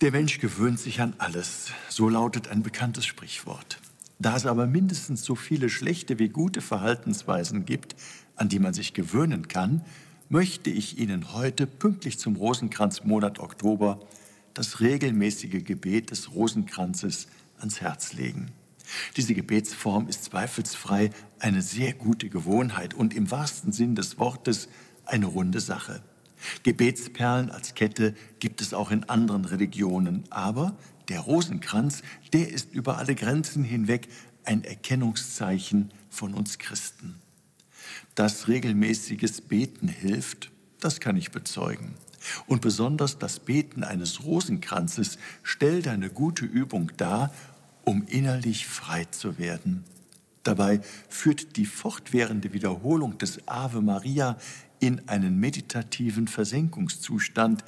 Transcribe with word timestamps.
Der 0.00 0.10
Mensch 0.10 0.40
gewöhnt 0.40 0.80
sich 0.80 1.00
an 1.00 1.14
alles, 1.18 1.70
so 1.88 2.08
lautet 2.08 2.48
ein 2.48 2.64
bekanntes 2.64 3.06
Sprichwort. 3.06 3.78
Da 4.18 4.36
es 4.36 4.44
aber 4.44 4.66
mindestens 4.66 5.22
so 5.22 5.36
viele 5.36 5.68
schlechte 5.68 6.18
wie 6.18 6.28
gute 6.28 6.60
Verhaltensweisen 6.60 7.64
gibt, 7.64 7.94
an 8.34 8.48
die 8.48 8.58
man 8.58 8.74
sich 8.74 8.92
gewöhnen 8.92 9.46
kann, 9.46 9.84
möchte 10.28 10.68
ich 10.68 10.98
Ihnen 10.98 11.32
heute 11.32 11.68
pünktlich 11.68 12.18
zum 12.18 12.34
Rosenkranzmonat 12.34 13.38
Oktober 13.38 14.00
das 14.52 14.80
regelmäßige 14.80 15.62
Gebet 15.64 16.10
des 16.10 16.34
Rosenkranzes 16.34 17.28
ans 17.58 17.80
Herz 17.80 18.14
legen. 18.14 18.50
Diese 19.16 19.34
Gebetsform 19.34 20.08
ist 20.08 20.24
zweifelsfrei 20.24 21.10
eine 21.38 21.62
sehr 21.62 21.92
gute 21.92 22.28
Gewohnheit 22.28 22.94
und 22.94 23.14
im 23.14 23.30
wahrsten 23.30 23.70
Sinn 23.70 23.94
des 23.94 24.18
Wortes 24.18 24.68
eine 25.06 25.26
runde 25.26 25.60
Sache. 25.60 26.02
Gebetsperlen 26.64 27.50
als 27.50 27.74
Kette 27.74 28.14
gibt 28.40 28.60
es 28.60 28.74
auch 28.74 28.90
in 28.90 29.04
anderen 29.04 29.44
Religionen, 29.44 30.24
aber 30.30 30.76
der 31.08 31.20
Rosenkranz, 31.20 32.02
der 32.32 32.48
ist 32.48 32.72
über 32.72 32.98
alle 32.98 33.14
Grenzen 33.14 33.62
hinweg 33.62 34.08
ein 34.44 34.64
Erkennungszeichen 34.64 35.92
von 36.08 36.34
uns 36.34 36.58
Christen. 36.58 37.16
Dass 38.14 38.48
regelmäßiges 38.48 39.42
Beten 39.42 39.88
hilft, 39.88 40.50
das 40.80 41.00
kann 41.00 41.16
ich 41.16 41.30
bezeugen. 41.30 41.94
Und 42.46 42.62
besonders 42.62 43.18
das 43.18 43.40
Beten 43.40 43.84
eines 43.84 44.24
Rosenkranzes 44.24 45.18
stellt 45.42 45.86
eine 45.86 46.08
gute 46.08 46.46
Übung 46.46 46.90
dar, 46.96 47.32
um 47.84 48.06
innerlich 48.06 48.66
frei 48.66 49.04
zu 49.04 49.38
werden. 49.38 49.84
Dabei 50.44 50.80
führt 51.08 51.56
die 51.56 51.66
fortwährende 51.66 52.52
Wiederholung 52.52 53.18
des 53.18 53.48
Ave 53.48 53.80
Maria 53.80 54.36
in 54.78 55.08
einen 55.08 55.40
meditativen 55.40 56.28
Versenkungszustand, 56.28 57.64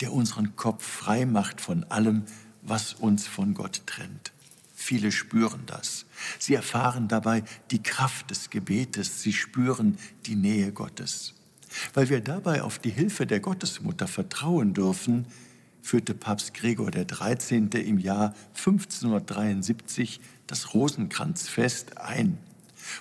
der 0.00 0.12
unseren 0.12 0.56
Kopf 0.56 0.84
frei 0.84 1.26
macht 1.26 1.60
von 1.60 1.84
allem, 1.84 2.24
was 2.62 2.94
uns 2.94 3.26
von 3.26 3.54
Gott 3.54 3.82
trennt. 3.86 4.32
Viele 4.74 5.12
spüren 5.12 5.62
das. 5.66 6.06
Sie 6.38 6.54
erfahren 6.54 7.08
dabei 7.08 7.42
die 7.70 7.82
Kraft 7.82 8.30
des 8.30 8.50
Gebetes. 8.50 9.22
Sie 9.22 9.32
spüren 9.32 9.98
die 10.26 10.36
Nähe 10.36 10.72
Gottes. 10.72 11.34
Weil 11.94 12.08
wir 12.08 12.20
dabei 12.20 12.62
auf 12.62 12.78
die 12.78 12.90
Hilfe 12.90 13.26
der 13.26 13.40
Gottesmutter 13.40 14.06
vertrauen 14.06 14.74
dürfen, 14.74 15.26
führte 15.88 16.12
Papst 16.12 16.52
Gregor 16.52 16.90
XIII. 16.90 17.70
im 17.80 17.98
Jahr 17.98 18.34
1573 18.58 20.20
das 20.46 20.74
Rosenkranzfest 20.74 21.96
ein. 21.96 22.36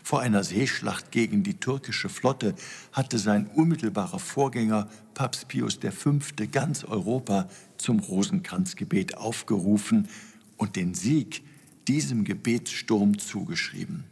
Vor 0.04 0.22
einer 0.22 0.46
Seeschlacht 0.46 1.12
gegen 1.12 1.44
die 1.44 1.56
türkische 1.56 2.08
Flotte 2.08 2.56
hatte 2.94 3.20
sein 3.20 3.48
unmittelbarer 3.48 4.20
Vorgänger 4.20 4.88
Papst 5.16 5.50
Pius 5.50 5.80
V. 5.82 6.20
ganz 6.50 6.86
Europa 6.86 7.50
zum 7.76 8.00
Rosenkranzgebet 8.00 9.18
aufgerufen 9.18 10.08
und 10.56 10.78
den 10.78 10.94
Sieg 10.94 11.44
diesem 11.90 12.24
Gebetssturm 12.24 13.20
zugeschrieben. 13.20 14.06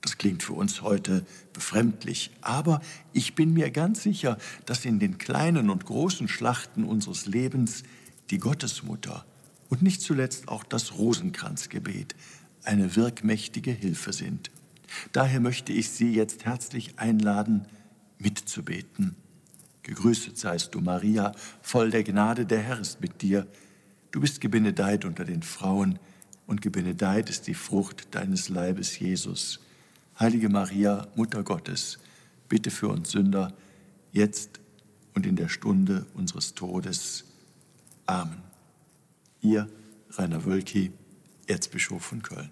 Das 0.00 0.18
klingt 0.18 0.42
für 0.42 0.54
uns 0.54 0.82
heute 0.82 1.24
befremdlich, 1.52 2.32
aber 2.40 2.80
ich 3.12 3.36
bin 3.36 3.52
mir 3.52 3.70
ganz 3.70 4.02
sicher, 4.02 4.36
dass 4.64 4.84
in 4.84 4.98
den 4.98 5.18
kleinen 5.18 5.70
und 5.70 5.86
großen 5.86 6.26
Schlachten 6.26 6.82
unseres 6.82 7.26
Lebens 7.26 7.84
die 8.30 8.38
Gottesmutter 8.38 9.24
und 9.68 9.82
nicht 9.82 10.00
zuletzt 10.00 10.48
auch 10.48 10.64
das 10.64 10.96
Rosenkranzgebet 10.96 12.14
eine 12.64 12.96
wirkmächtige 12.96 13.70
Hilfe 13.70 14.12
sind. 14.12 14.50
Daher 15.12 15.40
möchte 15.40 15.72
ich 15.72 15.90
Sie 15.90 16.12
jetzt 16.14 16.44
herzlich 16.44 16.98
einladen, 16.98 17.66
mitzubeten. 18.18 19.16
Gegrüßet 19.82 20.36
seist 20.36 20.74
du, 20.74 20.80
Maria, 20.80 21.32
voll 21.62 21.90
der 21.90 22.02
Gnade, 22.02 22.46
der 22.46 22.60
Herr 22.60 22.80
ist 22.80 23.00
mit 23.00 23.22
dir. 23.22 23.46
Du 24.10 24.20
bist 24.20 24.40
gebenedeit 24.40 25.04
unter 25.04 25.24
den 25.24 25.42
Frauen, 25.42 25.98
und 26.46 26.62
gebenedeit 26.62 27.28
ist 27.28 27.48
die 27.48 27.54
Frucht 27.54 28.14
deines 28.14 28.48
Leibes, 28.48 28.98
Jesus. 28.98 29.60
Heilige 30.18 30.48
Maria, 30.48 31.08
Mutter 31.16 31.42
Gottes, 31.42 31.98
bitte 32.48 32.70
für 32.70 32.88
uns 32.88 33.10
Sünder, 33.10 33.52
jetzt 34.12 34.60
und 35.14 35.26
in 35.26 35.36
der 35.36 35.48
Stunde 35.48 36.06
unseres 36.14 36.54
Todes. 36.54 37.24
Amen. 38.06 38.42
Ihr, 39.40 39.68
Rainer 40.10 40.44
Wölki, 40.44 40.92
Erzbischof 41.46 42.02
von 42.02 42.22
Köln. 42.22 42.50